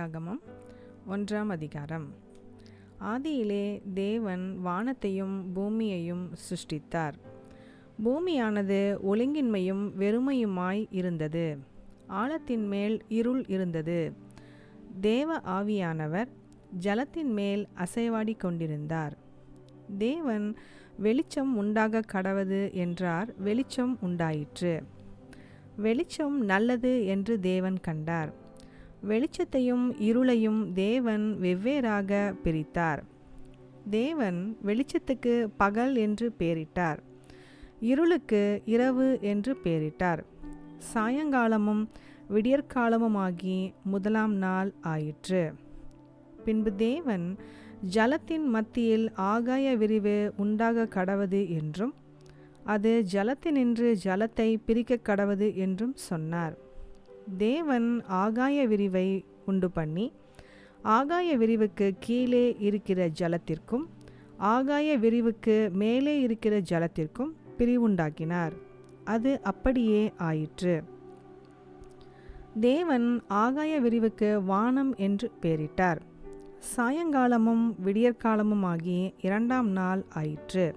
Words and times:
ஆதியாகமம் 0.00 0.40
ஒன்றாம் 1.08 1.46
அதிகாரம். 1.46 2.14
ஆதியிலே 3.00 3.82
தேவன் 3.94 4.60
வானத்தையும் 4.60 5.52
பூமியையும் 5.52 6.30
சிருஷ்டித்தார். 6.34 7.12
பூமியானது 8.04 8.98
ஒழுங்கின்மையும் 9.12 9.92
வெறுமையுமாய் 9.98 10.86
இருந்தது. 10.90 11.58
ஆழத்தின் 12.06 12.66
மேல் 12.66 13.02
இருள் 13.08 13.44
இருந்தது. 13.46 14.12
தேவ 15.00 15.40
ஆவியானவர் 15.40 16.26
ஜலத்தின் 16.78 17.32
மேல் 17.32 17.68
அசைவாடி 17.76 18.36
கொண்டிருந்தார். 18.36 19.18
தேவன் 19.98 20.56
வெளிச்சம் 20.96 21.56
உண்டாக 21.56 22.00
கடவது 22.12 22.72
என்றார் 22.72 23.34
வெளிச்சம் 23.36 23.98
உண்டாயிற்று. 24.00 24.82
வெளிச்சம் 25.76 26.44
நல்லது 26.44 27.06
என்று 27.06 27.40
தேவன் 27.40 27.80
கண்டார். 27.80 28.39
வெளிச்சத்தையும் 29.08 29.86
இருளையும் 30.00 30.72
தேவன் 30.72 31.38
வெவ்வேறாக 31.40 32.34
பிரித்தார். 32.44 33.02
தேவன் 33.90 34.56
வெளிச்சத்துக்கு 34.64 35.34
பகல் 35.56 35.94
என்று 35.96 36.32
பெயரிட்டார் 36.38 36.98
இருளுக்கு 37.80 38.62
இரவு 38.64 39.18
என்று 39.20 39.52
பெயரிட்டார் 39.64 40.22
சாயங்காலமும் 40.94 41.82
விடியற்காலமுமாகி 42.30 43.72
முதலாம் 43.84 44.34
நாள் 44.34 44.72
ஆயிற்று. 44.80 45.54
பின்பு 46.44 46.74
தேவன் 46.74 47.26
ஜலத்தின் 47.94 48.46
மத்தியில் 48.46 49.06
ஆகாய 49.14 49.76
விரிவு 49.76 50.32
உண்டாக 50.36 50.86
கடவது 50.94 51.48
என்றும் 51.48 51.94
அது 52.64 53.04
ஜலத்தினின்று 53.12 53.88
ஜலத்தை 54.04 54.56
பிரிக்க 54.64 54.98
கடவது 55.08 55.54
என்றும் 55.54 55.96
சொன்னார். 55.96 56.56
தேவன் 57.36 58.04
ஆகாய 58.06 58.68
விரிவை 58.68 59.24
உண்டு 59.46 59.70
பண்ணி 59.70 60.12
ஆகாய 60.82 61.38
விரிவுக்கு 61.38 61.96
கீழே 62.00 62.56
இருக்கிற 62.58 63.08
ஜலத்திற்கும் 63.20 63.84
ஆகாய 64.36 64.98
விரிவுக்கு 64.98 65.70
மேலே 65.72 66.20
இருக்கிற 66.20 66.60
ஜலத்திற்கும் 66.60 67.30
பிரிவுண்டாக்கினார். 67.58 68.52
அது 69.04 69.40
அப்படியே 69.42 70.12
ஆயிற்று. 70.16 70.82
தேவன் 72.60 73.22
ஆகாய 73.28 73.80
விரிவுக்கு 73.80 74.44
வானம் 74.44 74.96
என்று 74.96 75.30
பெயரிட்டார். 75.42 76.00
சாயங்காலமும் 76.76 77.74
விடியற்காலமும் 77.84 78.62
ஆகி 78.62 79.14
இரண்டாம் 79.20 79.68
நாள் 79.68 80.04
ஆயிற்று. 80.08 80.74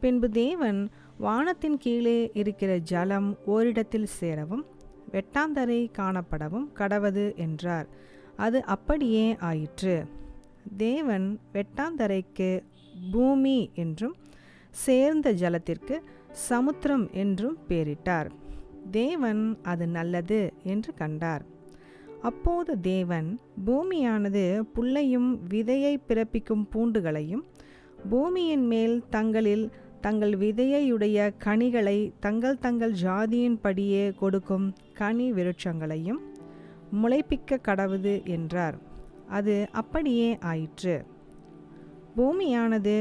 பின்பு 0.00 0.30
தேவன் 0.30 0.90
வானத்தின் 1.18 1.78
கீழே 1.78 2.30
இருக்கிற 2.34 2.76
ஜலம் 2.76 3.36
ஓரிடத்தில் 3.44 4.06
சேரவும் 4.06 4.64
வெட்டாந்தரை 5.12 5.80
காணப்படவும் 5.98 6.68
கடவது 6.74 7.24
என்றார். 7.36 7.88
அது 8.36 8.58
அப்படியே 8.64 9.36
ஆயிற்று. 9.40 9.96
தேவன் 10.76 11.26
வெட்டாந்தரைக்கு 11.52 12.50
பூமி 13.12 13.58
என்றும் 13.74 14.16
சேர்ந்த 14.70 15.32
ஜலத்திற்கு 15.32 15.96
சமுத்திரம் 16.48 17.06
என்றும் 17.12 17.58
பெயரிட்டார் 17.68 18.28
தேவன் 18.90 19.42
அது 19.62 19.86
நல்லது 19.86 20.38
என்று 20.62 20.92
கண்டார். 20.94 21.44
அப்போது 22.22 22.72
தேவன் 22.80 23.28
பூமியானது 23.66 24.44
புல்லையும் 24.74 25.30
விதையை 25.48 25.94
பிறப்பிக்கும் 26.08 26.64
பூண்டுகளையும் 26.72 27.44
பூமியின் 28.10 28.66
மேல் 28.66 28.96
தங்களில் 29.10 29.64
தங்கள் 30.04 30.34
விதையுடைய 30.44 31.18
கனிகளை 31.38 31.98
தங்கள் 32.20 32.58
தங்கள் 32.58 32.94
ஜாதியின்படியே 33.02 34.14
கொடுக்கும் 34.14 34.66
கனி 34.92 35.26
விருட்சங்களையும் 35.32 36.20
முளைப்பிக்க 37.02 37.58
கடவுது 37.68 38.14
என்றார். 38.24 38.76
அது 39.28 39.54
அப்படியே 39.72 40.38
ஆயிற்று. 40.50 40.96
பூமியானது 42.16 42.96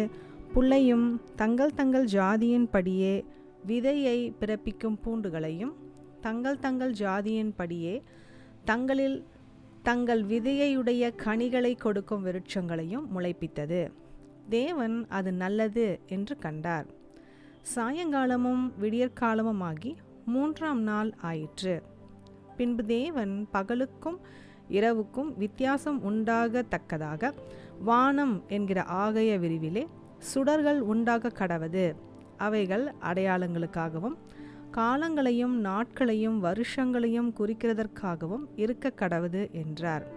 புள்ளையும் 0.55 1.07
தங்கள் 1.35 1.73
தங்கள் 1.73 2.05
ஜாதியின்படியே 2.05 3.13
விதையை 3.67 4.17
பிறப்பிக்கும் 4.39 4.99
பூண்டுகளையும் 5.05 5.73
தங்கள் 6.21 6.59
தங்கள் 6.59 6.93
ஜாதியின்படியே 6.93 7.95
தங்களில் 8.63 9.17
தங்கள் 9.83 10.23
விதையுடைய 10.23 11.03
கனிகளை 11.25 11.73
கொடுக்கும் 11.77 12.25
விருட்சங்களையும் 12.25 13.07
முளைப்பித்தது. 13.15 13.81
தேவன் 14.49 15.05
அது 15.07 15.31
நல்லது 15.31 15.99
என்று 16.07 16.37
கண்டார். 16.37 16.85
சாயங்காலமும் 17.75 18.71
விடியற்காலமுமாகி 18.81 19.95
மூன்றாம் 20.25 20.81
நாள் 20.81 21.13
ஆயிற்று. 21.21 21.83
பின்பு 22.57 22.85
தேவன் 22.85 23.47
பகலுக்கும் 23.53 24.17
இரவுக்கும் 24.69 25.37
வித்தியாசம் 25.37 26.03
உண்டாகத்தக்கதாக 26.09 27.33
வானம் 27.79 28.43
என்கிற 28.47 28.83
ஆகைய 28.83 29.39
விரிவிலே 29.39 29.87
சுடர்கள் 30.33 30.79
உண்டாக 30.79 31.27
கடவது. 31.27 31.95
அவைகள் 32.37 32.93
அடையாளங்களுக்காகவும் 33.01 34.17
காலங்களையும் 34.71 35.59
நாட்களையும் 35.59 36.43
வருஷங்களையும் 36.43 37.33
குறிக்கிறதற்காகவும் 37.39 38.45
இருக்க 38.55 38.93
கடவுது 38.95 39.51
என்றார். 39.51 40.07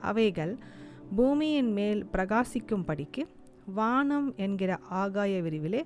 அவைகள் 0.00 0.58
பூமியின் 1.16 1.72
மேல் 1.72 2.06
பிரகாசிக்கும்படிக்கு 2.12 3.26
வானம் 3.66 4.34
என்கிற 4.36 4.76
ஆகாய 4.76 5.42
விரிவிலே 5.42 5.82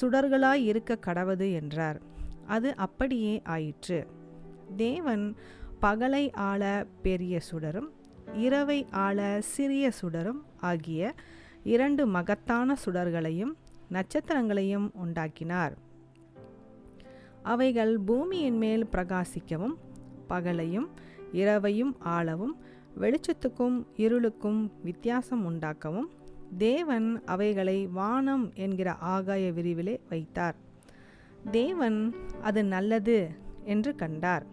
சுடர்களாய் 0.00 0.64
இருக்க 0.64 0.98
கடவது 1.06 1.52
என்றார். 1.52 2.00
அது 2.46 2.76
அப்படியே 2.76 3.42
ஆயிற்று. 3.44 4.06
தேவன் 4.76 5.36
பகலை 5.82 6.32
ஆள 6.32 6.86
பெரிய 7.02 7.40
சுடரும் 7.52 7.88
இரவை 8.34 8.86
ஆள 8.90 9.38
சிறிய 9.40 9.90
சுடரும் 9.90 10.42
ஆகிய 10.60 11.14
இரண்டு 11.64 12.06
மகத்தான 12.06 12.76
சுடர்களையும் 12.86 13.52
நட்சத்திரங்களையும் 13.92 14.90
உண்டாக்கினார். 14.92 15.76
அவைகள் 17.42 17.98
பூமியின் 17.98 18.56
மேல் 18.56 18.88
பிரகாசிக்கவும் 18.92 19.76
பகலையும் 20.28 20.88
இரவையும் 21.32 21.94
ஆளவும் 21.98 22.56
வெளிச்சத்துக்கும் 22.98 23.86
இருளுக்கும் 23.96 24.70
வித்தியாசம் 24.82 25.50
உண்டாக்கவும் 25.50 26.08
தேவன் 26.56 27.24
அவைகளை 27.24 27.86
வானம் 27.86 28.52
என்கிற 28.54 28.94
ஆகாய 28.94 29.52
விரிவிலே 29.52 30.00
வைத்தார். 30.08 30.54
தேவன் 31.50 32.14
அது 32.42 32.64
நல்லது 32.64 33.28
என்று 33.64 33.94
கண்டார். 33.94 34.46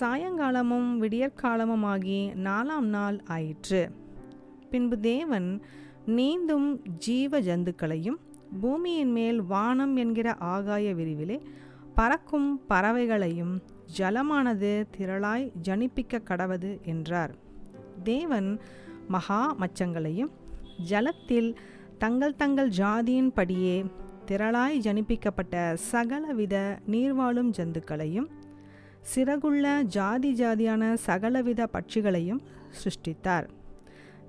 சாயங்காலமும் 0.00 0.98
விடியற்காலமுமாகி 1.00 2.34
நாலாம் 2.34 2.80
நாள் 2.80 3.20
ஆயிற்று. 3.24 3.90
பின்பு 4.70 5.00
தேவன் 5.00 5.62
நீந்தும் 6.06 6.82
ஜீவ 6.98 7.40
ஜந்துக்களையும் 7.40 8.18
பூமியின் 8.60 9.12
மேல் 9.12 9.42
வானம் 9.42 9.96
என்கிற 9.96 10.34
ஆகாய 10.34 10.94
விரிவிலே 10.94 11.40
பறக்கும் 11.94 12.60
பறவைகளையும் 12.68 13.62
ஜலமானது 13.98 14.86
திரளாய் 14.98 15.52
ஜனிப்பிக்க 15.62 16.18
கடவது 16.24 16.80
என்றார். 16.82 17.34
தேவன் 18.02 18.60
மகா 19.08 19.56
மச்சங்களையும் 19.60 20.30
ஜலத்தில் 20.88 21.50
தங்கள் 21.98 22.36
தங்கள் 22.36 22.70
ஜாதியின்படியே 22.70 23.76
திரளாய் 24.26 24.76
ஜனிப்பிக்கப்பட்ட 24.84 25.54
சகலவித 25.90 26.56
நீர்வாழும் 26.90 27.50
ஜந்துக்களையும் 27.56 28.28
சிறகுள்ள 29.14 29.82
ஜாதி 29.82 30.30
ஜாதியான 30.34 30.92
சகலவித 31.06 31.66
பட்சிகளையும் 31.72 32.40
சிருஷ்டித்தார். 32.80 33.46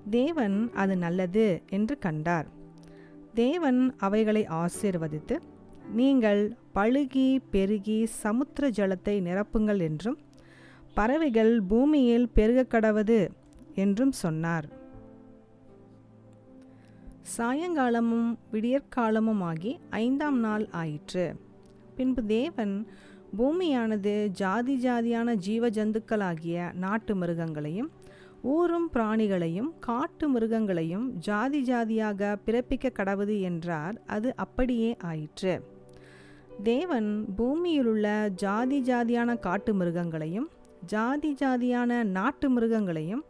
தேவன் 0.09 0.57
அது 0.73 0.95
நல்லது 0.97 1.61
என்று 1.69 1.95
கண்டார். 1.97 2.47
தேவன் 3.34 3.81
அவைகளை 3.97 4.43
ஆசீர்வதித்து 4.46 5.35
நீங்கள் 5.93 6.41
பழுகி 6.75 7.40
பெருகி 7.52 8.05
சமுத்திர 8.05 8.70
ஜலத்தை 8.70 9.16
நிரப்புங்கள் 9.22 9.81
என்றும் 9.81 10.17
பறவைகள் 10.93 11.61
பூமியில் 11.61 12.28
பெருகக்கடவது 12.35 13.29
என்றும் 13.75 14.11
சொன்னார். 14.11 14.67
சாயங்காலமும் 17.38 18.38
விடியற்காலமுமாகி 18.52 19.78
ஐந்தாம் 19.90 20.40
நாள் 20.40 20.68
ஆயிற்று. 20.72 21.35
பின்பு 21.96 22.26
தேவன் 22.26 22.88
பூமியானது 23.38 24.28
ஜாதி 24.28 24.79
ஜாதியான 24.84 25.34
ஜீவ 25.34 25.70
ஜந்துக்களாகிய 25.70 26.73
நாட்டு 26.73 27.16
மிருகங்களையும் 27.16 27.90
ஊரும் 28.41 28.90
பிராணிகளையும் 28.94 29.73
காட்டு 29.79 30.40
மிருகங்களையும் 30.40 31.06
ஜாதி 31.09 31.62
ஜாதியாக 31.62 32.38
பிறப்பிக்க 32.46 32.90
கடவுது 33.00 33.41
என்றார். 33.41 34.02
அது 34.06 34.35
அப்படியே 34.35 34.97
ஆயிற்று. 34.97 35.66
தேவன் 36.64 37.26
பூமியிலுள்ள 37.38 38.29
ஜாதி 38.29 38.82
ஜாதியான 38.82 39.40
காட்டு 39.40 39.73
மிருகங்களையும் 39.73 40.50
ஜாதி 40.85 41.34
ஜாதியான 41.34 42.03
நாட்டு 42.03 42.50
மிருகங்களையும் 42.50 43.22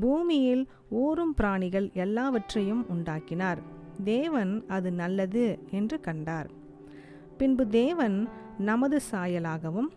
பூமியில் 0.00 0.66
ஊறும் 0.90 1.34
பிராணிகள் 1.34 1.90
எல்லாவற்றையும் 1.94 2.88
உண்டாக்கினார். 2.88 3.58
தேவன் 4.04 4.64
அது 4.68 4.92
நல்லது 4.92 5.58
என்று 5.70 6.00
கண்டார். 6.00 6.50
பின்பு 7.38 7.68
தேவன் 7.68 8.28
நமது 8.58 9.00
சாயலாகவும் 9.10 9.88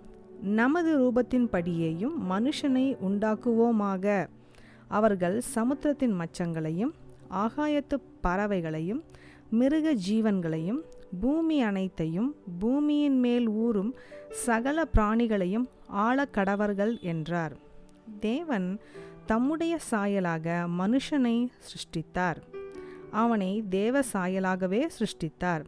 நமது 0.41 0.91
ரூபத்தின்படியேயும் 0.99 2.15
மனுஷனை 2.29 2.85
உண்டாக்குவோமாக. 3.07 4.27
அவர்கள் 4.87 5.41
சமுத்திரத்தின் 5.55 6.15
மச்சங்களையும் 6.21 6.93
ஆகாயத்து 7.29 7.97
பறவைகளையும் 8.23 9.01
மிருக 9.49 9.93
ஜீவன்களையும் 10.09 10.79
பூமி 11.21 11.61
அனைத்தையும் 11.61 12.35
பூமியின் 12.59 13.19
மேல் 13.19 13.47
ஊறும் 13.47 13.95
சகல 14.29 14.87
பிராணிகளையும் 14.95 15.67
ஆளக்கடவர்கள் 15.93 16.99
என்றார். 17.01 17.55
தேவன் 18.19 18.79
தம்முடைய 19.27 19.73
சாயலாக 19.91 20.45
மனுஷனை 20.79 21.37
சிருஷ்டித்தார். 21.67 22.39
அவனை 23.11 23.51
தேவ 23.69 24.03
சாயலாகவே 24.13 24.81
சிருஷ்டித்தார். 24.97 25.63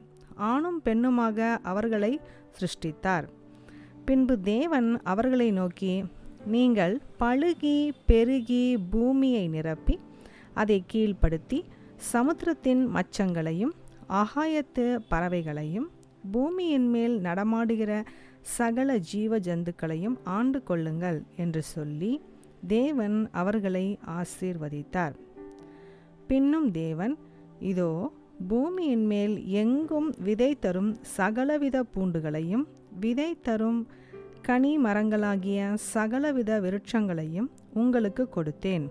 ஆணும் 0.52 0.80
பெண்ணுமாக 0.86 1.58
அவர்களை 1.64 2.14
சிருஷ்டித்தார். 2.58 3.28
பின்பு 4.06 4.36
தேவன் 4.54 4.90
அவர்களை 5.04 5.50
நோக்கி 5.52 5.94
நீங்கள் 6.46 6.96
பழுகி 7.20 7.78
பெருகி 8.06 8.64
பூமியை 8.92 9.46
நிரப்பி 9.48 9.96
அதை 10.54 10.78
கீழ்ப்படுத்தி 10.94 11.60
சமுத்திரத்தின் 12.12 12.84
மச்சங்களையும் 12.96 13.74
ஆகாயத்து 14.10 14.86
பறவைகளையும் 15.12 15.88
பூமியின் 16.32 16.88
மேல் 16.90 17.16
நடமாடுகிற 17.20 17.92
சகல 18.58 18.90
ஜீவ 19.10 19.38
ஜந்துக்களையும் 19.40 20.18
ஆண்டு 20.24 20.60
கொள்ளுங்கள் 20.64 21.20
என்று 21.36 21.62
சொல்லி 21.64 22.12
தேவன் 22.68 23.30
அவர்களை 23.32 24.00
ஆசீர்வதித்தார். 24.08 25.14
பின்னும் 26.28 26.72
தேவன் 26.72 27.18
இதோ 27.60 28.12
பூமியின் 28.48 29.06
மேல் 29.06 29.48
எங்கும் 29.48 30.14
விதை 30.24 30.60
தரும் 30.60 30.98
சகலவித 31.02 31.84
பூண்டுகளையும் 31.96 32.68
விதை 33.00 33.42
தரும் 33.42 33.88
கனி 34.42 34.78
மரங்களாகிய 34.78 35.78
சகலவித 35.94 36.60
விருட்சங்களையும் 36.60 37.50
உங்களுக்கு 37.74 38.30
கொடுத்தேன். 38.36 38.88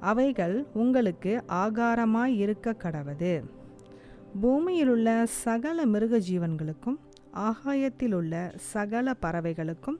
அவைகள் 0.00 0.66
உங்களுக்கு 0.74 1.42
ஆகாரமாய் 1.48 2.36
இருக்க 2.36 2.76
கடவது. 2.82 3.42
பூமியிலுள்ள 4.42 5.24
சகல 5.24 5.86
மிருக 5.86 6.18
ஜீவன்களுக்கும் 6.18 6.98
ஆகாயத்திலுள்ள 7.34 8.52
சகல 8.56 9.14
பறவைகளுக்கும் 9.22 9.98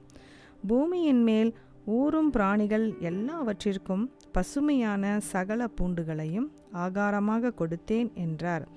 பூமியின் 0.67 1.23
மேல் 1.23 1.55
ஊறும் 1.85 2.29
பிராணிகள் 2.29 2.95
எல்லாவற்றிற்கும் 2.99 4.11
பசுமையான 4.31 5.19
சகல 5.19 5.67
பூண்டுகளையும் 5.81 6.51
ஆகாரமாக 6.73 7.51
கொடுத்தேன் 7.51 8.13
என்றார். 8.13 8.67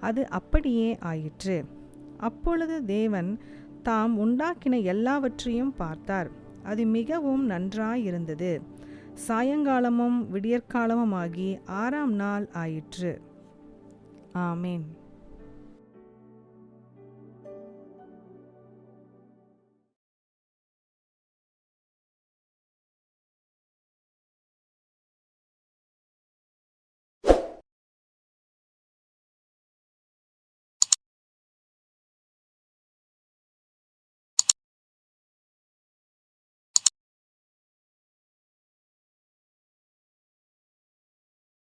அது 0.00 0.28
அப்படியே 0.28 0.98
ஆயிற்று. 0.98 1.64
அப்பொழுது 2.16 2.84
தேவன் 2.84 3.38
தாம் 3.82 4.18
உண்டாக்கின 4.18 4.82
எல்லாவற்றையும் 4.82 5.74
பார்த்தார். 5.74 6.30
அது 6.62 6.86
மிகவும் 6.86 7.50
நன்றாயிருந்தது. 7.50 8.60
சாயங்காலமும் 9.28 10.26
விடியற்காலமுமாகி 10.32 11.60
ஆறாம் 11.66 12.12
நாள் 12.12 12.48
ஆயிற்று. 12.52 13.20
ஆமேன். 14.34 14.82